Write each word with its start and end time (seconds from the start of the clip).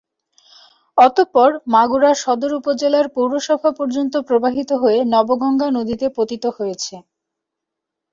অতঃপর 0.97 1.49
মাগুরা 1.73 2.11
সদর 2.23 2.51
উপজেলার 2.59 3.05
পৌরসভা 3.15 3.69
পর্যন্ত 3.79 4.13
প্রবাহিত 4.27 4.69
হয়ে 4.81 4.99
নবগঙ্গা 5.13 5.67
নদীতে 5.77 6.07
পতিত 6.17 6.43
হয়েছে। 6.57 6.95